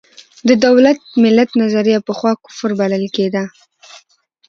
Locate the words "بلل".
2.79-3.05